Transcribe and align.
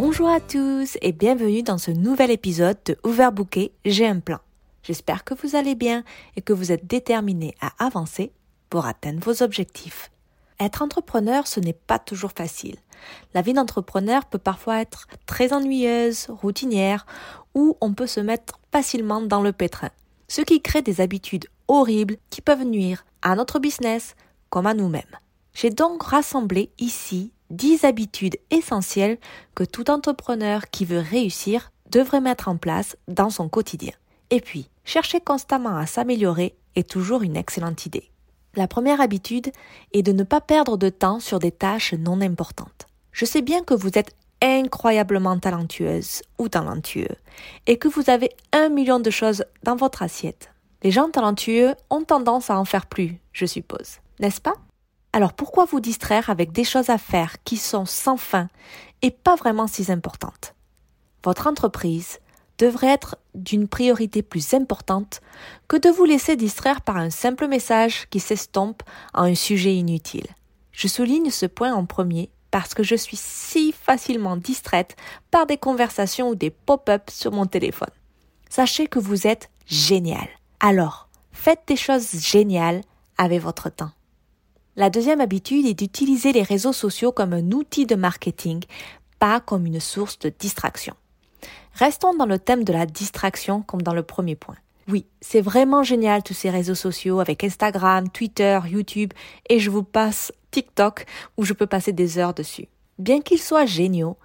Bonjour 0.00 0.28
à 0.28 0.38
tous 0.38 0.96
et 1.02 1.10
bienvenue 1.10 1.64
dans 1.64 1.76
ce 1.76 1.90
nouvel 1.90 2.30
épisode 2.30 2.78
de 2.86 2.96
Overbooké, 3.02 3.72
j'ai 3.84 4.06
un 4.06 4.20
plan. 4.20 4.38
J'espère 4.84 5.24
que 5.24 5.34
vous 5.34 5.56
allez 5.56 5.74
bien 5.74 6.04
et 6.36 6.40
que 6.40 6.52
vous 6.52 6.70
êtes 6.70 6.86
déterminés 6.86 7.56
à 7.60 7.72
avancer 7.84 8.30
pour 8.70 8.86
atteindre 8.86 9.18
vos 9.18 9.42
objectifs. 9.42 10.12
Être 10.60 10.82
entrepreneur, 10.82 11.48
ce 11.48 11.58
n'est 11.58 11.72
pas 11.72 11.98
toujours 11.98 12.30
facile. 12.30 12.76
La 13.34 13.42
vie 13.42 13.54
d'entrepreneur 13.54 14.26
peut 14.26 14.38
parfois 14.38 14.80
être 14.80 15.08
très 15.26 15.52
ennuyeuse, 15.52 16.28
routinière, 16.28 17.04
ou 17.56 17.76
on 17.80 17.92
peut 17.92 18.06
se 18.06 18.20
mettre 18.20 18.60
facilement 18.70 19.20
dans 19.20 19.42
le 19.42 19.52
pétrin, 19.52 19.90
ce 20.28 20.42
qui 20.42 20.62
crée 20.62 20.82
des 20.82 21.00
habitudes 21.00 21.48
horribles 21.66 22.18
qui 22.30 22.40
peuvent 22.40 22.64
nuire 22.64 23.04
à 23.22 23.34
notre 23.34 23.58
business 23.58 24.14
comme 24.48 24.68
à 24.68 24.74
nous-mêmes. 24.74 25.18
J'ai 25.54 25.70
donc 25.70 26.04
rassemblé 26.04 26.70
ici 26.78 27.32
10 27.50 27.84
habitudes 27.84 28.36
essentielles 28.50 29.18
que 29.54 29.64
tout 29.64 29.90
entrepreneur 29.90 30.68
qui 30.70 30.84
veut 30.84 31.00
réussir 31.00 31.70
devrait 31.90 32.20
mettre 32.20 32.48
en 32.48 32.56
place 32.56 32.96
dans 33.08 33.30
son 33.30 33.48
quotidien. 33.48 33.94
Et 34.30 34.40
puis, 34.40 34.68
chercher 34.84 35.20
constamment 35.20 35.76
à 35.76 35.86
s'améliorer 35.86 36.54
est 36.76 36.88
toujours 36.88 37.22
une 37.22 37.36
excellente 37.36 37.86
idée. 37.86 38.10
La 38.54 38.68
première 38.68 39.00
habitude 39.00 39.52
est 39.92 40.02
de 40.02 40.12
ne 40.12 40.24
pas 40.24 40.40
perdre 40.40 40.76
de 40.76 40.88
temps 40.88 41.20
sur 41.20 41.38
des 41.38 41.52
tâches 41.52 41.94
non 41.94 42.20
importantes. 42.20 42.86
Je 43.12 43.24
sais 43.24 43.42
bien 43.42 43.62
que 43.62 43.74
vous 43.74 43.96
êtes 43.96 44.14
incroyablement 44.42 45.38
talentueuse 45.38 46.22
ou 46.38 46.48
talentueux 46.48 47.16
et 47.66 47.78
que 47.78 47.88
vous 47.88 48.10
avez 48.10 48.30
un 48.52 48.68
million 48.68 49.00
de 49.00 49.10
choses 49.10 49.44
dans 49.62 49.76
votre 49.76 50.02
assiette. 50.02 50.50
Les 50.82 50.90
gens 50.90 51.10
talentueux 51.10 51.74
ont 51.90 52.04
tendance 52.04 52.50
à 52.50 52.58
en 52.58 52.64
faire 52.64 52.86
plus, 52.86 53.18
je 53.32 53.46
suppose, 53.46 53.98
n'est-ce 54.20 54.40
pas? 54.40 54.54
Alors 55.12 55.32
pourquoi 55.32 55.64
vous 55.64 55.80
distraire 55.80 56.30
avec 56.30 56.52
des 56.52 56.64
choses 56.64 56.90
à 56.90 56.98
faire 56.98 57.42
qui 57.44 57.56
sont 57.56 57.86
sans 57.86 58.16
fin 58.16 58.48
et 59.02 59.10
pas 59.10 59.36
vraiment 59.36 59.66
si 59.66 59.90
importantes? 59.90 60.54
Votre 61.24 61.46
entreprise, 61.46 62.20
devrait 62.58 62.88
être 62.88 63.16
d'une 63.34 63.68
priorité 63.68 64.22
plus 64.22 64.52
importante 64.52 65.20
que 65.68 65.76
de 65.76 65.88
vous 65.88 66.04
laisser 66.04 66.36
distraire 66.36 66.82
par 66.82 66.96
un 66.96 67.10
simple 67.10 67.46
message 67.46 68.08
qui 68.10 68.20
s'estompe 68.20 68.82
en 69.14 69.22
un 69.22 69.34
sujet 69.34 69.74
inutile. 69.74 70.26
Je 70.72 70.88
souligne 70.88 71.30
ce 71.30 71.46
point 71.46 71.72
en 71.72 71.86
premier 71.86 72.30
parce 72.50 72.74
que 72.74 72.82
je 72.82 72.94
suis 72.94 73.16
si 73.16 73.72
facilement 73.72 74.36
distraite 74.36 74.96
par 75.30 75.46
des 75.46 75.56
conversations 75.56 76.30
ou 76.30 76.34
des 76.34 76.50
pop-ups 76.50 77.14
sur 77.14 77.32
mon 77.32 77.46
téléphone. 77.46 77.90
Sachez 78.48 78.86
que 78.86 78.98
vous 78.98 79.26
êtes 79.26 79.50
génial. 79.66 80.28
Alors, 80.60 81.08
faites 81.32 81.62
des 81.66 81.76
choses 81.76 82.10
géniales 82.12 82.80
avec 83.18 83.40
votre 83.42 83.68
temps. 83.68 83.90
La 84.78 84.90
deuxième 84.90 85.20
habitude 85.20 85.66
est 85.66 85.74
d'utiliser 85.74 86.30
les 86.30 86.44
réseaux 86.44 86.72
sociaux 86.72 87.10
comme 87.10 87.32
un 87.32 87.50
outil 87.50 87.84
de 87.84 87.96
marketing, 87.96 88.62
pas 89.18 89.40
comme 89.40 89.66
une 89.66 89.80
source 89.80 90.20
de 90.20 90.28
distraction. 90.38 90.94
Restons 91.74 92.14
dans 92.14 92.26
le 92.26 92.38
thème 92.38 92.62
de 92.62 92.72
la 92.72 92.86
distraction 92.86 93.62
comme 93.62 93.82
dans 93.82 93.92
le 93.92 94.04
premier 94.04 94.36
point. 94.36 94.54
Oui, 94.86 95.04
c'est 95.20 95.40
vraiment 95.40 95.82
génial 95.82 96.22
tous 96.22 96.32
ces 96.32 96.48
réseaux 96.48 96.76
sociaux 96.76 97.18
avec 97.18 97.42
Instagram, 97.42 98.08
Twitter, 98.08 98.60
YouTube 98.68 99.12
et 99.48 99.58
je 99.58 99.68
vous 99.68 99.82
passe 99.82 100.30
TikTok 100.52 101.06
où 101.36 101.44
je 101.44 101.54
peux 101.54 101.66
passer 101.66 101.92
des 101.92 102.18
heures 102.18 102.32
dessus. 102.32 102.68
Bien 103.00 103.20
qu'ils 103.20 103.42
soient 103.42 103.66
géniaux, 103.66 104.16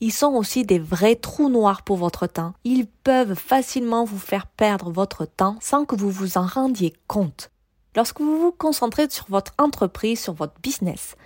ils 0.00 0.12
sont 0.12 0.32
aussi 0.32 0.64
des 0.64 0.80
vrais 0.80 1.14
trous 1.14 1.50
noirs 1.50 1.82
pour 1.82 1.98
votre 1.98 2.26
temps. 2.26 2.54
Ils 2.64 2.88
peuvent 2.88 3.34
facilement 3.34 4.04
vous 4.04 4.18
faire 4.18 4.48
perdre 4.48 4.90
votre 4.90 5.24
temps 5.24 5.56
sans 5.60 5.84
que 5.84 5.94
vous 5.94 6.10
vous 6.10 6.36
en 6.36 6.46
rendiez 6.46 6.94
compte. 7.06 7.52
Lorsque 7.96 8.20
vous 8.20 8.38
vous 8.38 8.52
concentrez 8.52 9.08
sur 9.10 9.26
votre 9.28 9.52
entreprise, 9.58 10.20
sur 10.20 10.32
votre 10.32 10.54
business, 10.62 11.16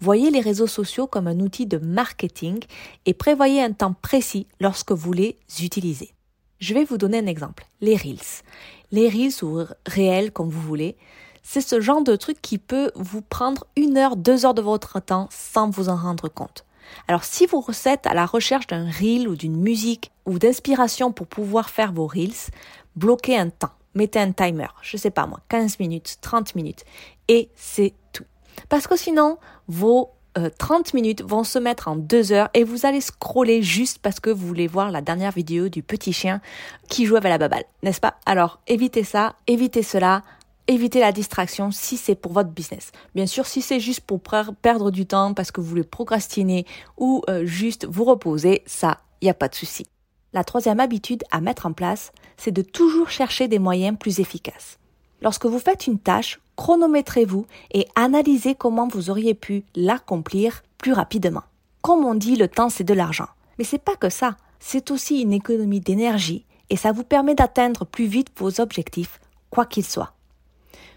Voyez 0.00 0.30
les 0.30 0.40
réseaux 0.40 0.66
sociaux 0.66 1.06
comme 1.06 1.28
un 1.28 1.40
outil 1.40 1.66
de 1.66 1.78
marketing 1.78 2.62
et 3.06 3.14
prévoyez 3.14 3.62
un 3.62 3.72
temps 3.72 3.94
précis 3.94 4.46
lorsque 4.60 4.92
vous 4.92 5.12
les 5.12 5.38
utilisez. 5.62 6.12
Je 6.58 6.74
vais 6.74 6.84
vous 6.84 6.98
donner 6.98 7.18
un 7.18 7.26
exemple. 7.26 7.66
Les 7.80 7.96
Reels. 7.96 8.42
Les 8.90 9.08
Reels 9.08 9.42
ou 9.42 9.64
réels 9.86 10.32
comme 10.32 10.50
vous 10.50 10.60
voulez, 10.60 10.96
c'est 11.42 11.60
ce 11.60 11.80
genre 11.80 12.02
de 12.02 12.16
truc 12.16 12.40
qui 12.42 12.58
peut 12.58 12.90
vous 12.96 13.22
prendre 13.22 13.66
une 13.76 13.96
heure, 13.96 14.16
deux 14.16 14.44
heures 14.46 14.54
de 14.54 14.62
votre 14.62 15.00
temps 15.00 15.28
sans 15.30 15.70
vous 15.70 15.88
en 15.88 15.96
rendre 15.96 16.28
compte. 16.28 16.64
Alors 17.08 17.24
si 17.24 17.46
vous 17.46 17.64
êtes 17.86 18.06
à 18.06 18.14
la 18.14 18.26
recherche 18.26 18.66
d'un 18.66 18.90
reel 18.90 19.28
ou 19.28 19.36
d'une 19.36 19.56
musique 19.56 20.10
ou 20.26 20.38
d'inspiration 20.38 21.12
pour 21.12 21.26
pouvoir 21.26 21.70
faire 21.70 21.92
vos 21.92 22.06
reels, 22.06 22.50
bloquez 22.96 23.38
un 23.38 23.50
temps. 23.50 23.72
Mettez 23.94 24.20
un 24.20 24.32
timer, 24.32 24.68
je 24.82 24.96
sais 24.96 25.10
pas 25.10 25.26
moi, 25.26 25.40
15 25.48 25.78
minutes, 25.78 26.18
30 26.20 26.54
minutes. 26.54 26.84
Et 27.28 27.48
c'est 27.54 27.94
tout. 28.12 28.24
Parce 28.68 28.86
que 28.86 28.96
sinon, 28.96 29.38
vos 29.68 30.10
30 30.58 30.88
euh, 30.88 30.90
minutes 30.94 31.22
vont 31.22 31.44
se 31.44 31.58
mettre 31.58 31.88
en 31.88 31.96
2 31.96 32.32
heures 32.32 32.48
et 32.54 32.64
vous 32.64 32.86
allez 32.86 33.00
scroller 33.00 33.62
juste 33.62 33.98
parce 34.00 34.20
que 34.20 34.30
vous 34.30 34.46
voulez 34.46 34.66
voir 34.66 34.90
la 34.90 35.00
dernière 35.00 35.30
vidéo 35.30 35.68
du 35.68 35.82
petit 35.82 36.12
chien 36.12 36.40
qui 36.88 37.06
joue 37.06 37.16
avec 37.16 37.30
la 37.30 37.38
baballe, 37.38 37.64
n'est-ce 37.82 38.00
pas? 38.00 38.14
Alors 38.26 38.60
évitez 38.66 39.04
ça, 39.04 39.36
évitez 39.46 39.82
cela, 39.82 40.22
évitez 40.66 41.00
la 41.00 41.12
distraction 41.12 41.70
si 41.70 41.96
c'est 41.96 42.14
pour 42.14 42.32
votre 42.32 42.50
business. 42.50 42.90
Bien 43.14 43.26
sûr, 43.26 43.46
si 43.46 43.62
c'est 43.62 43.80
juste 43.80 44.00
pour 44.00 44.20
perdre 44.20 44.90
du 44.90 45.06
temps 45.06 45.34
parce 45.34 45.52
que 45.52 45.60
vous 45.60 45.68
voulez 45.68 45.84
procrastiner 45.84 46.66
ou 46.96 47.22
euh, 47.28 47.44
juste 47.44 47.86
vous 47.88 48.04
reposer, 48.04 48.62
ça, 48.66 49.00
il 49.20 49.26
n'y 49.26 49.30
a 49.30 49.34
pas 49.34 49.48
de 49.48 49.54
souci. 49.54 49.86
La 50.34 50.42
troisième 50.42 50.80
habitude 50.80 51.22
à 51.30 51.40
mettre 51.40 51.64
en 51.64 51.72
place, 51.72 52.10
c'est 52.36 52.50
de 52.50 52.62
toujours 52.62 53.08
chercher 53.08 53.46
des 53.46 53.60
moyens 53.60 53.96
plus 53.96 54.18
efficaces. 54.18 54.80
Lorsque 55.22 55.46
vous 55.46 55.60
faites 55.60 55.86
une 55.86 56.00
tâche, 56.00 56.40
chronométrez-vous 56.56 57.46
et 57.70 57.86
analysez 57.94 58.56
comment 58.56 58.88
vous 58.88 59.10
auriez 59.10 59.34
pu 59.34 59.62
l'accomplir 59.76 60.64
plus 60.76 60.92
rapidement. 60.92 61.44
Comme 61.82 62.04
on 62.04 62.16
dit, 62.16 62.34
le 62.34 62.48
temps 62.48 62.68
c'est 62.68 62.82
de 62.82 62.94
l'argent. 62.94 63.28
Mais 63.58 63.64
c'est 63.64 63.78
pas 63.78 63.94
que 63.94 64.10
ça, 64.10 64.36
c'est 64.58 64.90
aussi 64.90 65.20
une 65.20 65.32
économie 65.32 65.80
d'énergie 65.80 66.44
et 66.68 66.76
ça 66.76 66.90
vous 66.90 67.04
permet 67.04 67.36
d'atteindre 67.36 67.84
plus 67.84 68.06
vite 68.06 68.32
vos 68.36 68.60
objectifs, 68.60 69.20
quoi 69.50 69.66
qu'ils 69.66 69.86
soient. 69.86 70.13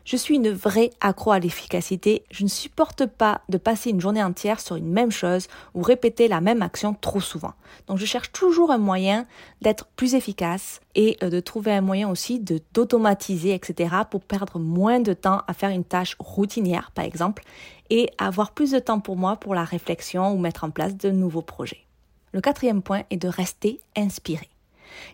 Je 0.08 0.16
suis 0.16 0.36
une 0.36 0.52
vraie 0.52 0.92
accro 1.02 1.32
à 1.32 1.40
l'efficacité. 1.40 2.24
Je 2.32 2.46
ne 2.46 2.48
supporte 2.48 3.06
pas 3.06 3.42
de 3.50 3.58
passer 3.58 3.90
une 3.90 4.00
journée 4.00 4.24
entière 4.24 4.62
sur 4.62 4.78
une 4.78 4.90
même 4.90 5.12
chose 5.12 5.50
ou 5.74 5.82
répéter 5.82 6.30
la 6.30 6.40
même 6.40 6.62
action 6.62 6.94
trop 6.94 7.20
souvent. 7.20 7.52
Donc 7.88 7.98
je 7.98 8.06
cherche 8.06 8.32
toujours 8.32 8.72
un 8.72 8.78
moyen 8.78 9.26
d'être 9.62 9.86
plus 9.98 10.16
efficace 10.16 10.80
et 10.96 11.18
euh, 11.24 11.30
de 11.30 11.42
trouver 11.42 11.74
un 11.74 11.82
moyen 11.82 12.10
aussi 12.10 12.40
de 12.40 12.62
d'automatiser, 12.74 13.54
etc. 13.54 13.96
pour 14.10 14.22
perdre 14.22 14.60
moins 14.60 15.02
de 15.02 15.12
temps 15.12 15.42
à 15.46 15.54
faire 15.54 15.72
une 15.72 15.84
tâche 15.84 16.16
routinière, 16.20 16.92
par 16.92 17.04
exemple, 17.04 17.44
et 17.90 18.10
avoir 18.18 18.52
plus 18.52 18.72
de 18.72 18.80
temps 18.80 19.02
pour 19.02 19.18
moi 19.18 19.36
pour 19.36 19.56
la 19.56 19.66
réflexion 19.66 20.32
ou 20.32 20.38
mettre 20.38 20.64
en 20.64 20.70
place 20.70 20.96
de 20.96 21.12
nouveaux 21.12 21.42
projets. 21.42 21.84
Le 22.32 22.40
quatrième 22.40 22.82
point 22.82 23.04
est 23.10 23.18
de 23.18 23.28
rester 23.28 23.82
inspiré. 23.98 24.48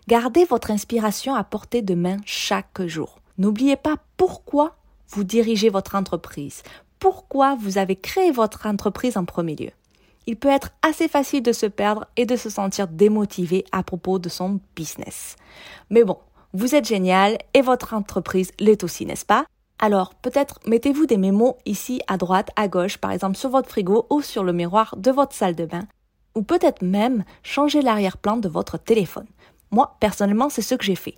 Gardez 0.06 0.44
votre 0.44 0.70
inspiration 0.70 1.34
à 1.34 1.42
portée 1.42 1.82
de 1.82 1.96
main 1.96 2.18
chaque 2.24 2.80
jour. 2.86 3.18
N'oubliez 3.38 3.74
pas 3.74 3.96
pourquoi 4.16 4.76
vous 5.08 5.24
dirigez 5.24 5.68
votre 5.68 5.94
entreprise, 5.94 6.62
pourquoi 6.98 7.54
vous 7.54 7.78
avez 7.78 7.96
créé 7.96 8.30
votre 8.30 8.66
entreprise 8.66 9.16
en 9.16 9.24
premier 9.24 9.56
lieu? 9.56 9.70
Il 10.26 10.36
peut 10.36 10.48
être 10.48 10.70
assez 10.82 11.06
facile 11.06 11.42
de 11.42 11.52
se 11.52 11.66
perdre 11.66 12.06
et 12.16 12.24
de 12.24 12.36
se 12.36 12.48
sentir 12.48 12.88
démotivé 12.88 13.64
à 13.72 13.82
propos 13.82 14.18
de 14.18 14.28
son 14.28 14.60
business. 14.74 15.36
Mais 15.90 16.02
bon, 16.02 16.18
vous 16.54 16.74
êtes 16.74 16.86
génial 16.86 17.36
et 17.52 17.60
votre 17.60 17.92
entreprise 17.92 18.50
l'est 18.58 18.84
aussi, 18.84 19.04
n'est-ce 19.04 19.26
pas? 19.26 19.44
Alors, 19.78 20.14
peut-être 20.14 20.60
mettez-vous 20.66 21.06
des 21.06 21.16
mémos 21.18 21.56
ici 21.66 22.00
à 22.06 22.16
droite, 22.16 22.50
à 22.56 22.68
gauche, 22.68 22.96
par 22.96 23.10
exemple 23.10 23.36
sur 23.36 23.50
votre 23.50 23.68
frigo 23.68 24.06
ou 24.08 24.22
sur 24.22 24.44
le 24.44 24.52
miroir 24.52 24.96
de 24.96 25.10
votre 25.10 25.34
salle 25.34 25.56
de 25.56 25.66
bain, 25.66 25.86
ou 26.34 26.42
peut-être 26.42 26.82
même 26.82 27.24
changer 27.42 27.82
l'arrière-plan 27.82 28.38
de 28.38 28.48
votre 28.48 28.78
téléphone. 28.78 29.26
Moi, 29.74 29.96
personnellement, 29.98 30.48
c'est 30.48 30.62
ce 30.62 30.76
que 30.76 30.84
j'ai 30.84 30.94
fait 30.94 31.16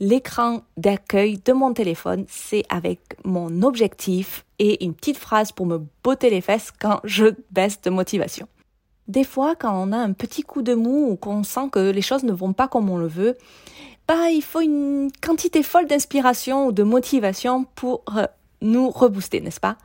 l'écran 0.00 0.62
d'accueil 0.76 1.38
de 1.44 1.52
mon 1.52 1.72
téléphone, 1.72 2.24
c'est 2.28 2.64
avec 2.68 3.00
mon 3.24 3.62
objectif 3.62 4.44
et 4.58 4.84
une 4.84 4.94
petite 4.94 5.18
phrase 5.18 5.52
pour 5.52 5.66
me 5.66 5.80
botter 6.02 6.30
les 6.30 6.40
fesses 6.40 6.72
quand 6.78 7.00
je 7.04 7.26
baisse 7.50 7.80
de 7.80 7.90
motivation. 7.90 8.48
Des 9.06 9.24
fois, 9.24 9.54
quand 9.54 9.72
on 9.74 9.92
a 9.92 9.96
un 9.96 10.12
petit 10.12 10.42
coup 10.42 10.62
de 10.62 10.74
mou 10.74 11.10
ou 11.10 11.16
qu'on 11.16 11.42
sent 11.44 11.68
que 11.70 11.90
les 11.90 12.02
choses 12.02 12.24
ne 12.24 12.32
vont 12.32 12.52
pas 12.52 12.68
comme 12.68 12.90
on 12.90 12.96
le 12.96 13.06
veut, 13.06 13.36
bah, 14.08 14.30
il 14.30 14.42
faut 14.42 14.60
une 14.60 15.10
quantité 15.22 15.62
folle 15.62 15.86
d'inspiration 15.86 16.66
ou 16.66 16.72
de 16.72 16.82
motivation 16.82 17.64
pour 17.74 18.02
euh, 18.16 18.26
nous 18.62 18.90
rebooster, 18.90 19.40
n'est-ce 19.40 19.60
pas? 19.60 19.76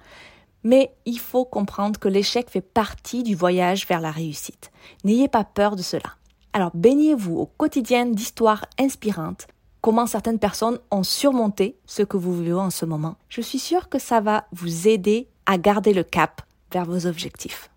Mais 0.63 0.91
il 1.05 1.19
faut 1.19 1.45
comprendre 1.45 1.99
que 1.99 2.09
l'échec 2.09 2.49
fait 2.49 2.61
partie 2.61 3.23
du 3.23 3.35
voyage 3.35 3.87
vers 3.87 4.01
la 4.01 4.11
réussite. 4.11 4.71
N'ayez 5.05 5.29
pas 5.29 5.45
peur 5.45 5.77
de 5.77 5.81
cela. 5.81 6.18
Alors 6.53 6.71
baignez-vous 6.73 7.37
au 7.37 7.45
quotidien 7.45 8.05
d'histoires 8.05 8.65
inspirantes, 8.79 9.47
comment 9.81 10.07
certaines 10.07 10.39
personnes 10.39 10.79
ont 10.91 11.03
surmonté 11.03 11.77
ce 11.85 12.03
que 12.03 12.17
vous 12.17 12.37
vivez 12.37 12.53
en 12.53 12.69
ce 12.69 12.85
moment. 12.85 13.15
Je 13.29 13.41
suis 13.41 13.59
sûre 13.59 13.89
que 13.89 13.99
ça 13.99 14.19
va 14.19 14.45
vous 14.51 14.87
aider 14.87 15.27
à 15.45 15.57
garder 15.57 15.93
le 15.93 16.03
cap 16.03 16.41
vers 16.71 16.85
vos 16.85 17.05
objectifs. 17.05 17.69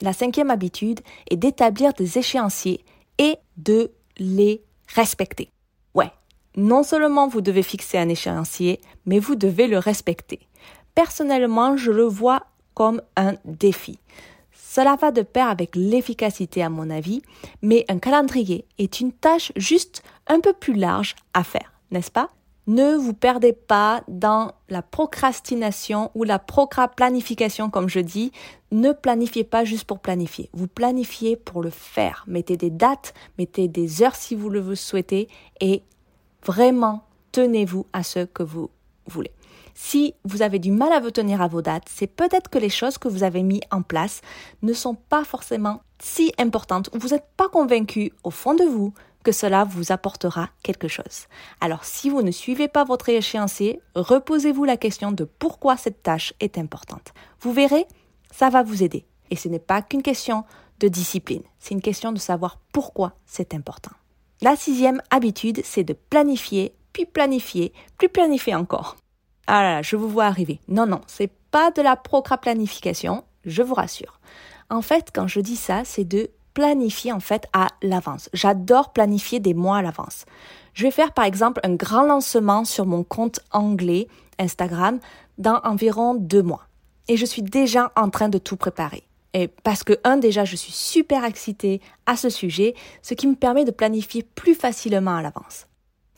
La 0.00 0.12
cinquième 0.12 0.50
habitude 0.50 1.00
est 1.30 1.36
d'établir 1.36 1.92
des 1.92 2.18
échéanciers 2.18 2.84
et 3.18 3.36
de 3.56 3.90
les 4.16 4.62
respecter. 4.94 5.50
Ouais, 5.94 6.10
non 6.56 6.82
seulement 6.82 7.28
vous 7.28 7.40
devez 7.40 7.62
fixer 7.62 7.98
un 7.98 8.08
échéancier, 8.08 8.80
mais 9.06 9.18
vous 9.18 9.34
devez 9.34 9.66
le 9.66 9.78
respecter. 9.78 10.40
Personnellement, 10.94 11.76
je 11.76 11.90
le 11.90 12.04
vois 12.04 12.46
comme 12.74 13.02
un 13.16 13.34
défi. 13.44 13.98
Cela 14.72 14.94
va 14.94 15.10
de 15.10 15.22
pair 15.22 15.48
avec 15.48 15.74
l'efficacité 15.74 16.62
à 16.62 16.68
mon 16.68 16.90
avis, 16.90 17.22
mais 17.60 17.84
un 17.88 17.98
calendrier 17.98 18.64
est 18.78 19.00
une 19.00 19.10
tâche 19.10 19.50
juste 19.56 20.04
un 20.28 20.38
peu 20.38 20.52
plus 20.52 20.74
large 20.74 21.16
à 21.34 21.42
faire, 21.42 21.72
n'est-ce 21.90 22.12
pas? 22.12 22.28
Ne 22.68 22.94
vous 22.94 23.12
perdez 23.12 23.52
pas 23.52 24.04
dans 24.06 24.52
la 24.68 24.80
procrastination 24.80 26.12
ou 26.14 26.22
la 26.22 26.38
procra-planification 26.38 27.68
comme 27.68 27.88
je 27.88 27.98
dis. 27.98 28.30
Ne 28.70 28.92
planifiez 28.92 29.42
pas 29.42 29.64
juste 29.64 29.86
pour 29.86 29.98
planifier. 29.98 30.50
Vous 30.52 30.68
planifiez 30.68 31.34
pour 31.34 31.62
le 31.62 31.70
faire. 31.70 32.22
Mettez 32.28 32.56
des 32.56 32.70
dates, 32.70 33.12
mettez 33.38 33.66
des 33.66 34.04
heures 34.04 34.14
si 34.14 34.36
vous 34.36 34.50
le 34.50 34.76
souhaitez 34.76 35.26
et 35.60 35.82
vraiment 36.44 37.02
tenez-vous 37.32 37.86
à 37.92 38.04
ce 38.04 38.20
que 38.20 38.44
vous 38.44 38.70
voulez. 39.06 39.32
Si 39.74 40.14
vous 40.24 40.42
avez 40.42 40.58
du 40.58 40.70
mal 40.70 40.92
à 40.92 41.00
vous 41.00 41.10
tenir 41.10 41.42
à 41.42 41.48
vos 41.48 41.62
dates, 41.62 41.88
c'est 41.88 42.06
peut-être 42.06 42.50
que 42.50 42.58
les 42.58 42.68
choses 42.68 42.98
que 42.98 43.08
vous 43.08 43.22
avez 43.22 43.42
mis 43.42 43.60
en 43.70 43.82
place 43.82 44.20
ne 44.62 44.72
sont 44.72 44.94
pas 44.94 45.24
forcément 45.24 45.80
si 46.00 46.32
importantes 46.38 46.90
ou 46.94 46.98
vous 46.98 47.08
n'êtes 47.08 47.28
pas 47.36 47.48
convaincu 47.48 48.12
au 48.24 48.30
fond 48.30 48.54
de 48.54 48.64
vous 48.64 48.92
que 49.22 49.32
cela 49.32 49.64
vous 49.64 49.92
apportera 49.92 50.48
quelque 50.62 50.88
chose. 50.88 51.26
Alors 51.60 51.84
si 51.84 52.08
vous 52.08 52.22
ne 52.22 52.30
suivez 52.30 52.68
pas 52.68 52.84
votre 52.84 53.08
échéancier, 53.08 53.80
reposez-vous 53.94 54.64
la 54.64 54.76
question 54.76 55.12
de 55.12 55.24
pourquoi 55.24 55.76
cette 55.76 56.02
tâche 56.02 56.32
est 56.40 56.58
importante. 56.58 57.12
Vous 57.40 57.52
verrez, 57.52 57.86
ça 58.30 58.48
va 58.48 58.62
vous 58.62 58.82
aider. 58.82 59.04
Et 59.30 59.36
ce 59.36 59.48
n'est 59.48 59.58
pas 59.58 59.82
qu'une 59.82 60.02
question 60.02 60.44
de 60.80 60.88
discipline, 60.88 61.42
c'est 61.58 61.74
une 61.74 61.82
question 61.82 62.12
de 62.12 62.18
savoir 62.18 62.58
pourquoi 62.72 63.12
c'est 63.26 63.54
important. 63.54 63.92
La 64.40 64.56
sixième 64.56 65.02
habitude, 65.10 65.60
c'est 65.64 65.84
de 65.84 65.92
planifier, 65.92 66.74
puis 66.94 67.04
planifier, 67.04 67.74
puis 67.98 68.08
planifier 68.08 68.54
encore. 68.54 68.96
Ah 69.46 69.62
là 69.62 69.74
là, 69.76 69.82
je 69.82 69.96
vous 69.96 70.08
vois 70.08 70.26
arriver. 70.26 70.60
Non, 70.68 70.86
non, 70.86 71.00
c'est 71.06 71.30
pas 71.50 71.70
de 71.70 71.82
la 71.82 71.96
procra-planification, 71.96 73.24
je 73.44 73.62
vous 73.62 73.74
rassure. 73.74 74.20
En 74.68 74.82
fait, 74.82 75.08
quand 75.12 75.26
je 75.26 75.40
dis 75.40 75.56
ça, 75.56 75.82
c'est 75.84 76.04
de 76.04 76.30
planifier 76.54 77.12
en 77.12 77.20
fait 77.20 77.46
à 77.52 77.68
l'avance. 77.82 78.28
J'adore 78.32 78.92
planifier 78.92 79.40
des 79.40 79.54
mois 79.54 79.78
à 79.78 79.82
l'avance. 79.82 80.24
Je 80.74 80.84
vais 80.84 80.90
faire 80.90 81.12
par 81.12 81.24
exemple 81.24 81.60
un 81.64 81.74
grand 81.74 82.02
lancement 82.02 82.64
sur 82.64 82.86
mon 82.86 83.02
compte 83.02 83.40
anglais 83.50 84.08
Instagram 84.38 84.98
dans 85.38 85.60
environ 85.64 86.14
deux 86.14 86.42
mois. 86.42 86.66
Et 87.08 87.16
je 87.16 87.26
suis 87.26 87.42
déjà 87.42 87.92
en 87.96 88.08
train 88.10 88.28
de 88.28 88.38
tout 88.38 88.56
préparer. 88.56 89.02
Et 89.32 89.48
parce 89.48 89.84
que, 89.84 89.98
un, 90.04 90.16
déjà, 90.16 90.44
je 90.44 90.56
suis 90.56 90.72
super 90.72 91.24
excitée 91.24 91.80
à 92.06 92.16
ce 92.16 92.28
sujet, 92.28 92.74
ce 93.02 93.14
qui 93.14 93.26
me 93.26 93.36
permet 93.36 93.64
de 93.64 93.70
planifier 93.70 94.22
plus 94.22 94.54
facilement 94.54 95.16
à 95.16 95.22
l'avance 95.22 95.66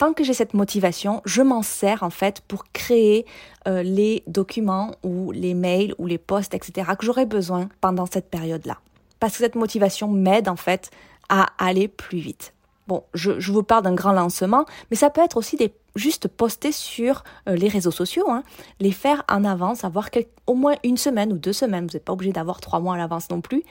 tant 0.02 0.14
que 0.14 0.25
j'ai 0.25 0.34
cette 0.34 0.52
motivation, 0.52 1.22
je 1.25 1.43
m'en 1.43 1.62
sers 1.62 2.02
en 2.02 2.10
fait 2.10 2.40
pour 2.49 2.64
créer 2.72 3.25
euh, 3.69 3.84
les 3.84 4.25
documents 4.26 4.96
ou 5.04 5.31
les 5.31 5.54
mails 5.54 5.94
ou 5.96 6.08
les 6.08 6.19
posts, 6.19 6.54
etc. 6.54 6.90
que 6.99 7.06
j'aurai 7.06 7.25
besoin 7.25 7.69
pendant 7.81 8.06
cette 8.06 8.28
période-là. 8.28 8.78
Parce 9.20 9.34
que 9.34 9.38
cette 9.38 9.54
motivation 9.54 10.08
m'aide 10.08 10.49
en 10.49 10.56
fait 10.56 10.90
à 11.28 11.46
aller 11.56 11.87
plus 11.87 12.19
vite. 12.19 12.52
Bon, 12.88 13.04
je, 13.14 13.52
vous 13.52 13.62
parle 13.62 13.84
d'un 13.84 13.94
grand 13.94 14.10
lancement, 14.10 14.64
mais 14.90 14.96
ça 14.96 15.08
peut 15.08 15.20
être 15.20 15.37
aussi 15.37 15.54
des 15.54 15.72
juste 15.94 16.26
poster 16.26 16.72
sur 16.72 17.22
euh, 17.48 17.55
les 17.55 17.69
réseaux 17.69 17.93
sociaux, 17.93 18.28
hein, 18.28 18.43
les 18.81 18.90
faire 18.90 19.22
en 19.31 19.44
avance, 19.44 19.84
avoir 19.84 20.08
au 20.48 20.55
moins 20.55 20.75
une 20.82 20.96
semaine 20.96 21.32
ou 21.32 21.38
deux 21.38 21.52
semaines. 21.52 21.87
Vous 21.87 21.93
n'êtes 21.93 22.05
pas 22.05 22.12
obligé 22.12 22.32
d'avoir 22.32 22.60
trois 22.60 22.81
mois 22.81 22.94
à 22.96 22.98
l'avance 22.98 23.31
non 23.31 23.40
plus. 23.40 23.62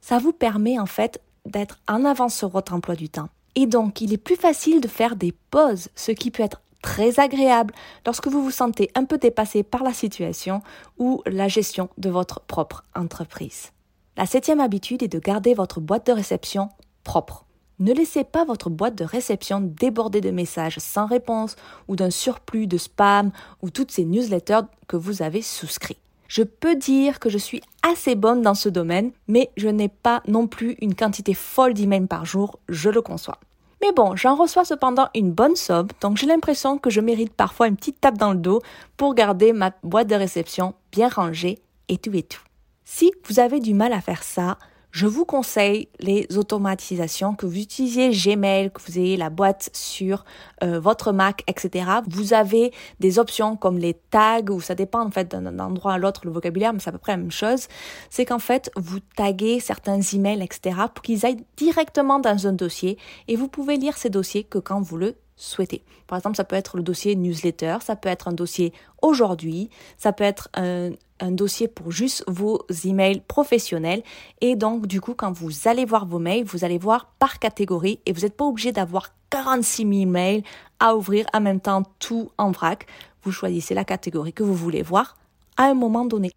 Ça 0.00 0.20
vous 0.20 0.32
permet 0.32 0.78
en 0.78 0.86
fait 0.86 1.20
d'être 1.46 1.80
en 1.88 2.04
avance 2.04 2.36
sur 2.36 2.48
votre 2.48 2.74
emploi 2.74 2.94
du 2.94 3.08
temps 3.08 3.28
et 3.54 3.66
donc, 3.66 4.00
il 4.00 4.12
est 4.12 4.18
plus 4.18 4.36
facile 4.36 4.80
de 4.80 4.88
faire 4.88 5.16
des 5.16 5.32
pauses, 5.50 5.88
ce 5.94 6.12
qui 6.12 6.30
peut 6.30 6.42
être 6.42 6.62
très 6.82 7.20
agréable 7.20 7.74
lorsque 8.06 8.28
vous 8.28 8.42
vous 8.42 8.50
sentez 8.50 8.90
un 8.94 9.04
peu 9.04 9.18
dépassé 9.18 9.62
par 9.62 9.82
la 9.82 9.92
situation 9.92 10.62
ou 10.98 11.22
la 11.26 11.48
gestion 11.48 11.88
de 11.98 12.08
votre 12.08 12.40
propre 12.40 12.84
entreprise. 12.94 13.72
La 14.16 14.26
septième 14.26 14.60
habitude 14.60 15.02
est 15.02 15.08
de 15.08 15.18
garder 15.18 15.54
votre 15.54 15.80
boîte 15.80 16.06
de 16.06 16.12
réception 16.12 16.68
propre. 17.04 17.46
Ne 17.78 17.94
laissez 17.94 18.24
pas 18.24 18.44
votre 18.44 18.68
boîte 18.68 18.94
de 18.94 19.04
réception 19.04 19.60
déborder 19.60 20.20
de 20.20 20.30
messages 20.30 20.78
sans 20.78 21.06
réponse 21.06 21.56
ou 21.88 21.96
d'un 21.96 22.10
surplus 22.10 22.66
de 22.66 22.76
spam 22.76 23.30
ou 23.62 23.70
toutes 23.70 23.90
ces 23.90 24.04
newsletters 24.04 24.66
que 24.86 24.96
vous 24.96 25.22
avez 25.22 25.40
souscrits. 25.40 25.96
Je 26.30 26.44
peux 26.44 26.76
dire 26.76 27.18
que 27.18 27.28
je 27.28 27.38
suis 27.38 27.60
assez 27.82 28.14
bonne 28.14 28.40
dans 28.40 28.54
ce 28.54 28.68
domaine, 28.68 29.10
mais 29.26 29.50
je 29.56 29.66
n'ai 29.66 29.88
pas 29.88 30.22
non 30.28 30.46
plus 30.46 30.76
une 30.80 30.94
quantité 30.94 31.34
folle 31.34 31.74
d'emails 31.74 32.06
par 32.06 32.24
jour, 32.24 32.60
je 32.68 32.88
le 32.88 33.02
conçois. 33.02 33.40
Mais 33.82 33.90
bon, 33.90 34.14
j'en 34.14 34.36
reçois 34.36 34.64
cependant 34.64 35.08
une 35.16 35.32
bonne 35.32 35.56
somme, 35.56 35.88
donc 36.00 36.18
j'ai 36.18 36.28
l'impression 36.28 36.78
que 36.78 36.88
je 36.88 37.00
mérite 37.00 37.32
parfois 37.32 37.66
une 37.66 37.74
petite 37.74 38.00
tape 38.00 38.16
dans 38.16 38.30
le 38.30 38.38
dos 38.38 38.62
pour 38.96 39.16
garder 39.16 39.52
ma 39.52 39.72
boîte 39.82 40.06
de 40.06 40.14
réception 40.14 40.74
bien 40.92 41.08
rangée 41.08 41.58
et 41.88 41.98
tout 41.98 42.14
et 42.14 42.22
tout. 42.22 42.44
Si 42.84 43.10
vous 43.24 43.40
avez 43.40 43.58
du 43.58 43.74
mal 43.74 43.92
à 43.92 44.00
faire 44.00 44.22
ça, 44.22 44.56
je 44.90 45.06
vous 45.06 45.24
conseille 45.24 45.88
les 46.00 46.26
automatisations, 46.36 47.34
que 47.34 47.46
vous 47.46 47.58
utilisiez 47.58 48.10
Gmail, 48.10 48.70
que 48.70 48.80
vous 48.86 48.98
ayez 48.98 49.16
la 49.16 49.30
boîte 49.30 49.70
sur 49.72 50.24
euh, 50.62 50.80
votre 50.80 51.12
Mac, 51.12 51.42
etc. 51.46 51.86
Vous 52.08 52.34
avez 52.34 52.72
des 52.98 53.18
options 53.18 53.56
comme 53.56 53.78
les 53.78 53.94
tags, 53.94 54.40
ou 54.50 54.60
ça 54.60 54.74
dépend 54.74 55.04
en 55.04 55.10
fait 55.10 55.30
d'un 55.30 55.58
endroit 55.58 55.94
à 55.94 55.98
l'autre 55.98 56.22
le 56.24 56.30
vocabulaire, 56.30 56.72
mais 56.72 56.80
c'est 56.80 56.90
à 56.90 56.92
peu 56.92 56.98
près 56.98 57.12
la 57.12 57.18
même 57.18 57.30
chose. 57.30 57.68
C'est 58.10 58.24
qu'en 58.24 58.38
fait, 58.38 58.70
vous 58.76 59.00
taguez 59.16 59.60
certains 59.60 60.00
emails, 60.00 60.42
etc. 60.42 60.76
pour 60.92 61.02
qu'ils 61.02 61.24
aillent 61.24 61.44
directement 61.56 62.18
dans 62.18 62.46
un 62.46 62.52
dossier 62.52 62.98
et 63.28 63.36
vous 63.36 63.48
pouvez 63.48 63.76
lire 63.76 63.96
ces 63.96 64.10
dossiers 64.10 64.44
que 64.44 64.58
quand 64.58 64.80
vous 64.80 64.96
le 64.96 65.14
souhaitez. 65.36 65.82
Par 66.06 66.18
exemple, 66.18 66.36
ça 66.36 66.44
peut 66.44 66.56
être 66.56 66.76
le 66.76 66.82
dossier 66.82 67.16
newsletter, 67.16 67.78
ça 67.80 67.96
peut 67.96 68.08
être 68.08 68.28
un 68.28 68.32
dossier 68.32 68.72
aujourd'hui, 69.00 69.70
ça 69.96 70.12
peut 70.12 70.24
être 70.24 70.48
un, 70.54 70.90
un 71.20 71.30
dossier 71.30 71.68
pour 71.68 71.92
juste 71.92 72.24
vos 72.26 72.66
emails 72.84 73.22
professionnels. 73.26 74.02
Et 74.40 74.56
donc, 74.56 74.86
du 74.86 75.00
coup, 75.00 75.14
quand 75.14 75.32
vous 75.32 75.68
allez 75.68 75.84
voir 75.84 76.06
vos 76.06 76.18
mails, 76.18 76.44
vous 76.44 76.64
allez 76.64 76.78
voir 76.78 77.12
par 77.18 77.38
catégorie 77.38 78.00
et 78.06 78.12
vous 78.12 78.22
n'êtes 78.22 78.36
pas 78.36 78.44
obligé 78.44 78.72
d'avoir 78.72 79.10
46 79.30 79.86
000 80.00 80.10
mails 80.10 80.42
à 80.78 80.96
ouvrir 80.96 81.26
en 81.32 81.40
même 81.40 81.60
temps 81.60 81.82
tout 81.98 82.30
en 82.38 82.50
vrac. 82.50 82.86
Vous 83.22 83.32
choisissez 83.32 83.74
la 83.74 83.84
catégorie 83.84 84.32
que 84.32 84.42
vous 84.42 84.54
voulez 84.54 84.82
voir 84.82 85.16
à 85.56 85.64
un 85.64 85.74
moment 85.74 86.04
donné. 86.04 86.32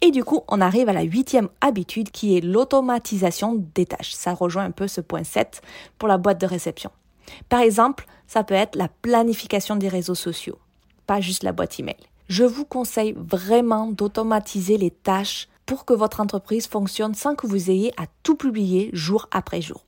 Et 0.00 0.10
du 0.10 0.22
coup, 0.22 0.42
on 0.48 0.60
arrive 0.60 0.88
à 0.88 0.92
la 0.92 1.02
huitième 1.02 1.48
habitude 1.60 2.10
qui 2.10 2.36
est 2.36 2.40
l'automatisation 2.40 3.64
des 3.74 3.86
tâches. 3.86 4.12
Ça 4.12 4.34
rejoint 4.34 4.64
un 4.64 4.70
peu 4.70 4.86
ce 4.86 5.00
point 5.00 5.24
7 5.24 5.62
pour 5.96 6.08
la 6.08 6.18
boîte 6.18 6.40
de 6.40 6.46
réception. 6.46 6.90
Par 7.48 7.60
exemple, 7.60 8.06
ça 8.26 8.44
peut 8.44 8.54
être 8.54 8.76
la 8.76 8.88
planification 8.88 9.76
des 9.76 9.88
réseaux 9.88 10.14
sociaux, 10.14 10.58
pas 11.06 11.20
juste 11.20 11.42
la 11.42 11.52
boîte 11.52 11.80
email. 11.80 11.96
Je 12.28 12.44
vous 12.44 12.64
conseille 12.64 13.14
vraiment 13.16 13.88
d'automatiser 13.88 14.78
les 14.78 14.90
tâches 14.90 15.48
pour 15.66 15.84
que 15.84 15.94
votre 15.94 16.20
entreprise 16.20 16.66
fonctionne 16.66 17.14
sans 17.14 17.34
que 17.34 17.46
vous 17.46 17.70
ayez 17.70 17.92
à 18.00 18.06
tout 18.22 18.36
publier 18.36 18.90
jour 18.92 19.28
après 19.30 19.60
jour. 19.60 19.84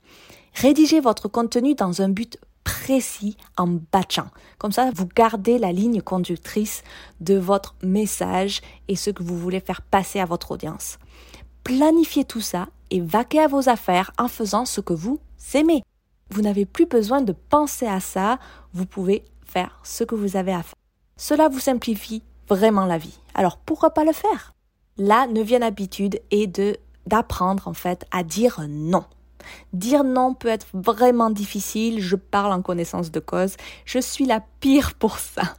Rédigez 0.53 0.99
votre 0.99 1.27
contenu 1.27 1.75
dans 1.75 2.01
un 2.01 2.09
but 2.09 2.39
précis 2.63 3.37
en 3.57 3.67
batchant. 3.91 4.27
Comme 4.57 4.71
ça, 4.71 4.89
vous 4.93 5.07
gardez 5.07 5.57
la 5.57 5.71
ligne 5.71 6.01
conductrice 6.01 6.83
de 7.21 7.35
votre 7.35 7.75
message 7.83 8.61
et 8.87 8.95
ce 8.95 9.09
que 9.09 9.23
vous 9.23 9.37
voulez 9.37 9.59
faire 9.59 9.81
passer 9.81 10.19
à 10.19 10.25
votre 10.25 10.51
audience. 10.51 10.97
Planifiez 11.63 12.25
tout 12.25 12.41
ça 12.41 12.67
et 12.91 13.01
vaquez 13.01 13.39
à 13.39 13.47
vos 13.47 13.69
affaires 13.69 14.11
en 14.17 14.27
faisant 14.27 14.65
ce 14.65 14.81
que 14.81 14.93
vous 14.93 15.19
aimez. 15.53 15.83
Vous 16.29 16.41
n'avez 16.41 16.65
plus 16.65 16.85
besoin 16.85 17.21
de 17.21 17.33
penser 17.33 17.87
à 17.87 17.99
ça, 17.99 18.39
vous 18.73 18.85
pouvez 18.85 19.23
faire 19.45 19.79
ce 19.83 20.03
que 20.03 20.15
vous 20.15 20.35
avez 20.35 20.53
à 20.53 20.63
faire. 20.63 20.76
Cela 21.17 21.49
vous 21.49 21.59
simplifie 21.59 22.21
vraiment 22.47 22.85
la 22.85 22.97
vie. 22.97 23.19
Alors 23.33 23.57
pourquoi 23.57 23.91
pas 23.91 24.05
le 24.05 24.13
faire? 24.13 24.53
La 24.97 25.27
neuvième 25.27 25.63
habitude 25.63 26.21
est 26.31 26.47
de 26.47 26.77
d'apprendre 27.07 27.67
en 27.67 27.73
fait 27.73 28.05
à 28.11 28.23
dire 28.23 28.61
non. 28.67 29.05
Dire 29.73 30.03
non 30.03 30.33
peut 30.33 30.49
être 30.49 30.67
vraiment 30.73 31.29
difficile, 31.29 32.01
je 32.01 32.15
parle 32.15 32.51
en 32.51 32.61
connaissance 32.61 33.11
de 33.11 33.19
cause, 33.19 33.55
je 33.85 33.99
suis 33.99 34.25
la 34.25 34.41
pire 34.59 34.93
pour 34.95 35.17
ça. 35.17 35.55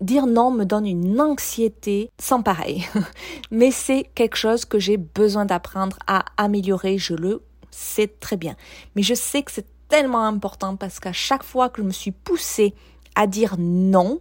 Dire 0.00 0.26
non 0.26 0.50
me 0.50 0.64
donne 0.64 0.86
une 0.86 1.20
anxiété 1.20 2.10
sans 2.18 2.42
pareil, 2.42 2.86
mais 3.52 3.70
c'est 3.70 4.10
quelque 4.14 4.36
chose 4.36 4.64
que 4.64 4.80
j'ai 4.80 4.96
besoin 4.96 5.44
d'apprendre 5.44 5.98
à 6.08 6.24
améliorer, 6.36 6.98
je 6.98 7.14
le 7.14 7.42
sais 7.70 8.08
très 8.08 8.36
bien. 8.36 8.56
Mais 8.96 9.02
je 9.02 9.14
sais 9.14 9.42
que 9.42 9.52
c'est 9.52 9.66
tellement 9.88 10.24
important 10.24 10.74
parce 10.74 10.98
qu'à 10.98 11.12
chaque 11.12 11.44
fois 11.44 11.68
que 11.68 11.80
je 11.80 11.86
me 11.86 11.92
suis 11.92 12.10
poussée 12.10 12.74
à 13.14 13.28
dire 13.28 13.54
non, 13.58 14.20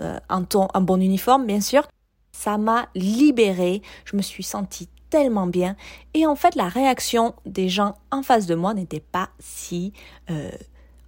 euh, 0.00 0.18
un 0.28 0.80
bon 0.80 1.00
uniforme, 1.00 1.46
bien 1.46 1.60
sûr, 1.60 1.86
Ça 2.32 2.58
m'a 2.58 2.88
libérée. 2.94 3.82
Je 4.04 4.16
me 4.16 4.22
suis 4.22 4.44
sentie 4.44 4.88
tellement 5.10 5.46
bien. 5.46 5.76
Et 6.14 6.26
en 6.26 6.36
fait, 6.36 6.54
la 6.54 6.68
réaction 6.68 7.34
des 7.46 7.68
gens 7.68 7.94
en 8.10 8.22
face 8.22 8.46
de 8.46 8.54
moi 8.54 8.74
n'était 8.74 9.00
pas 9.00 9.30
si 9.38 9.92
euh, 10.30 10.50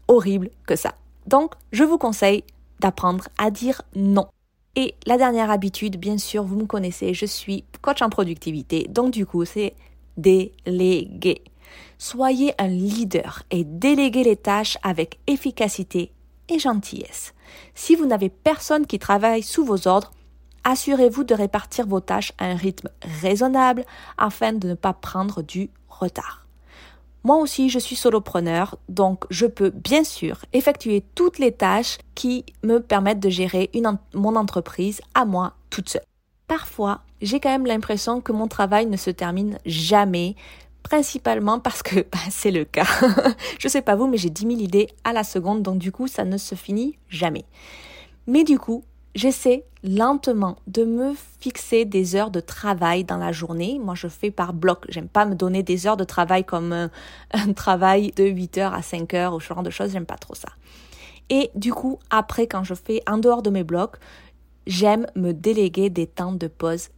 horrible 0.08 0.50
que 0.66 0.76
ça. 0.76 0.94
Donc, 1.26 1.54
je 1.72 1.84
vous 1.84 1.98
conseille 1.98 2.44
d'apprendre 2.80 3.28
à 3.38 3.50
dire 3.50 3.82
non. 3.94 4.26
Et 4.76 4.94
la 5.06 5.18
dernière 5.18 5.50
habitude, 5.50 5.96
bien 5.96 6.18
sûr, 6.18 6.44
vous 6.44 6.56
me 6.56 6.66
connaissez, 6.66 7.12
je 7.14 7.26
suis 7.26 7.64
coach 7.82 8.02
en 8.02 8.08
productivité. 8.08 8.86
Donc, 8.88 9.12
du 9.12 9.26
coup, 9.26 9.44
c'est 9.44 9.74
déléguer. 10.16 11.42
Soyez 11.98 12.54
un 12.58 12.68
leader 12.68 13.42
et 13.50 13.64
déléguez 13.64 14.24
les 14.24 14.36
tâches 14.36 14.78
avec 14.82 15.18
efficacité 15.26 16.12
gentillesse. 16.58 17.34
Si 17.74 17.94
vous 17.94 18.06
n'avez 18.06 18.28
personne 18.28 18.86
qui 18.86 18.98
travaille 18.98 19.42
sous 19.42 19.64
vos 19.64 19.88
ordres, 19.88 20.12
assurez-vous 20.64 21.24
de 21.24 21.34
répartir 21.34 21.86
vos 21.86 22.00
tâches 22.00 22.32
à 22.38 22.46
un 22.46 22.54
rythme 22.54 22.88
raisonnable 23.22 23.84
afin 24.18 24.52
de 24.52 24.68
ne 24.68 24.74
pas 24.74 24.92
prendre 24.92 25.42
du 25.42 25.70
retard. 25.88 26.46
Moi 27.22 27.36
aussi, 27.36 27.68
je 27.68 27.78
suis 27.78 27.96
solopreneur, 27.96 28.78
donc 28.88 29.24
je 29.28 29.44
peux 29.44 29.70
bien 29.70 30.04
sûr 30.04 30.38
effectuer 30.54 31.04
toutes 31.14 31.38
les 31.38 31.52
tâches 31.52 31.98
qui 32.14 32.46
me 32.62 32.78
permettent 32.78 33.20
de 33.20 33.28
gérer 33.28 33.70
mon 34.14 34.36
entreprise 34.36 35.02
à 35.14 35.26
moi 35.26 35.52
toute 35.68 35.90
seule. 35.90 36.02
Parfois, 36.46 37.02
j'ai 37.20 37.38
quand 37.38 37.50
même 37.50 37.66
l'impression 37.66 38.22
que 38.22 38.32
mon 38.32 38.48
travail 38.48 38.86
ne 38.86 38.96
se 38.96 39.10
termine 39.10 39.58
jamais, 39.66 40.34
principalement 40.82 41.60
parce 41.60 41.82
que 41.82 42.00
bah, 42.12 42.18
c'est 42.30 42.50
le 42.50 42.64
cas. 42.64 42.86
je 43.58 43.68
sais 43.68 43.82
pas 43.82 43.96
vous, 43.96 44.06
mais 44.06 44.16
j'ai 44.16 44.30
10 44.30 44.42
000 44.42 44.60
idées 44.60 44.88
à 45.04 45.12
la 45.12 45.24
seconde, 45.24 45.62
donc 45.62 45.78
du 45.78 45.92
coup, 45.92 46.08
ça 46.08 46.24
ne 46.24 46.36
se 46.36 46.54
finit 46.54 46.98
jamais. 47.08 47.44
Mais 48.26 48.44
du 48.44 48.58
coup, 48.58 48.84
j'essaie 49.14 49.64
lentement 49.82 50.56
de 50.66 50.84
me 50.84 51.14
fixer 51.40 51.84
des 51.84 52.14
heures 52.14 52.30
de 52.30 52.40
travail 52.40 53.04
dans 53.04 53.16
la 53.16 53.32
journée. 53.32 53.80
Moi, 53.82 53.94
je 53.94 54.08
fais 54.08 54.30
par 54.30 54.52
bloc. 54.52 54.84
J'aime 54.88 55.08
pas 55.08 55.24
me 55.24 55.34
donner 55.34 55.62
des 55.62 55.86
heures 55.86 55.96
de 55.96 56.04
travail 56.04 56.44
comme 56.44 56.72
un, 56.72 56.90
un 57.32 57.52
travail 57.52 58.12
de 58.16 58.24
8 58.24 58.58
heures 58.58 58.74
à 58.74 58.82
5 58.82 59.14
heures 59.14 59.34
ou 59.34 59.40
ce 59.40 59.46
genre 59.48 59.62
de 59.62 59.70
choses. 59.70 59.92
J'aime 59.92 60.06
pas 60.06 60.18
trop 60.18 60.34
ça. 60.34 60.50
Et 61.30 61.50
du 61.54 61.72
coup, 61.72 61.98
après, 62.10 62.46
quand 62.46 62.64
je 62.64 62.74
fais 62.74 63.02
en 63.08 63.18
dehors 63.18 63.42
de 63.42 63.50
mes 63.50 63.62
blocs, 63.62 63.96
j'aime 64.66 65.06
me 65.14 65.32
déléguer 65.32 65.88
des 65.88 66.06
temps 66.06 66.32
de 66.32 66.48
pause 66.48 66.88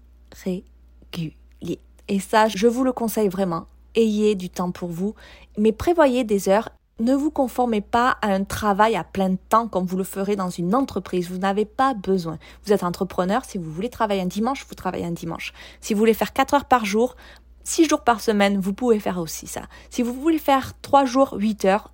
réguliers. 0.45 1.79
Et 2.09 2.19
ça, 2.19 2.49
je 2.49 2.67
vous 2.67 2.83
le 2.83 2.93
conseille 2.93 3.29
vraiment. 3.29 3.67
Ayez 3.95 4.35
du 4.35 4.51
temps 4.51 4.71
pour 4.71 4.89
vous, 4.89 5.15
mais 5.59 5.73
prévoyez 5.73 6.25
des 6.25 6.49
heures 6.49 6.71
ne 7.03 7.15
vous 7.15 7.31
conformez 7.31 7.81
pas 7.81 8.17
à 8.23 8.29
un 8.29 8.45
travail 8.45 8.97
à 8.97 9.03
plein 9.03 9.35
temps 9.35 9.67
comme 9.67 9.87
vous 9.87 9.97
le 9.97 10.05
ferez 10.05 10.37
dans 10.37 10.51
une 10.51 10.75
entreprise. 10.75 11.29
Vous 11.29 11.39
n'avez 11.39 11.65
pas 11.65 11.95
besoin. 11.95 12.39
Vous 12.65 12.73
êtes 12.73 12.85
entrepreneur. 12.85 13.45
Si 13.45 13.59
vous 13.59 13.73
voulez 13.73 13.89
travailler 13.89 14.21
un 14.21 14.27
dimanche, 14.27 14.65
vous 14.69 14.75
travaillez 14.75 15.05
un 15.05 15.13
dimanche. 15.13 15.53
Si 15.81 15.95
vous 15.95 15.99
voulez 15.99 16.15
faire 16.15 16.33
4 16.33 16.55
heures 16.55 16.65
par 16.67 16.85
jour, 16.85 17.17
6 17.65 17.89
jours 17.89 18.03
par 18.03 18.21
semaine, 18.21 18.61
vous 18.61 18.73
pouvez 18.73 19.01
faire 19.01 19.19
aussi 19.19 19.47
ça. 19.47 19.63
Si 19.91 20.03
vous 20.03 20.13
voulez 20.13 20.39
faire 20.39 20.75
3 20.81 21.05
jours, 21.05 21.35
8 21.37 21.65
heures, 21.65 21.91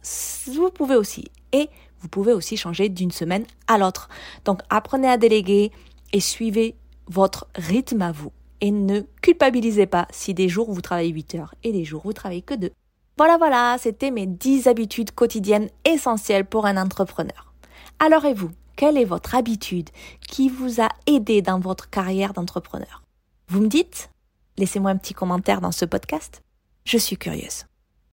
vous 0.46 0.70
pouvez 0.70 0.96
aussi. 0.96 1.30
Et 1.52 1.70
vous 2.00 2.08
pouvez 2.08 2.32
aussi 2.32 2.56
changer 2.56 2.88
d'une 2.88 3.10
semaine 3.10 3.44
à 3.66 3.78
l'autre. 3.78 4.08
Donc 4.44 4.60
apprenez 4.68 5.08
à 5.08 5.16
déléguer 5.16 5.72
et 6.12 6.20
suivez 6.20 6.76
votre 7.06 7.46
rythme 7.54 8.02
à 8.02 8.12
vous. 8.12 8.32
Et 8.60 8.70
ne 8.70 9.00
culpabilisez 9.22 9.86
pas 9.86 10.06
si 10.10 10.34
des 10.34 10.48
jours 10.48 10.72
vous 10.72 10.80
travaillez 10.80 11.10
8 11.10 11.34
heures 11.36 11.54
et 11.62 11.72
des 11.72 11.84
jours 11.84 12.02
vous 12.04 12.12
travaillez 12.12 12.42
que 12.42 12.54
2. 12.54 12.70
Voilà, 13.16 13.36
voilà, 13.36 13.76
c'était 13.78 14.10
mes 14.10 14.26
10 14.26 14.66
habitudes 14.68 15.12
quotidiennes 15.12 15.68
essentielles 15.84 16.44
pour 16.44 16.66
un 16.66 16.76
entrepreneur. 16.76 17.52
Alors 17.98 18.24
et 18.24 18.34
vous, 18.34 18.50
quelle 18.76 18.96
est 18.96 19.04
votre 19.04 19.34
habitude 19.34 19.90
qui 20.20 20.48
vous 20.48 20.80
a 20.80 20.88
aidé 21.06 21.42
dans 21.42 21.58
votre 21.58 21.90
carrière 21.90 22.32
d'entrepreneur? 22.32 23.02
Vous 23.48 23.60
me 23.60 23.68
dites? 23.68 24.10
Laissez-moi 24.56 24.90
un 24.90 24.96
petit 24.96 25.14
commentaire 25.14 25.60
dans 25.60 25.72
ce 25.72 25.84
podcast. 25.84 26.42
Je 26.84 26.98
suis 26.98 27.16
curieuse. 27.16 27.64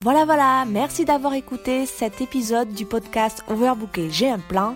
Voilà, 0.02 0.26
voilà, 0.26 0.66
merci 0.66 1.06
d'avoir 1.06 1.34
écouté 1.34 1.86
cet 1.86 2.20
épisode 2.20 2.74
du 2.74 2.86
podcast 2.86 3.44
Overbooké, 3.48 4.10
j'ai 4.10 4.30
un 4.30 4.40
plan. 4.40 4.76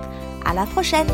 À 0.51 0.53
la 0.53 0.65
prochaine! 0.65 1.07